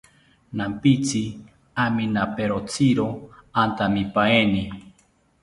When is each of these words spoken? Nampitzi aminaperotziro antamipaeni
Nampitzi 0.57 1.21
aminaperotziro 1.83 3.07
antamipaeni 3.61 4.63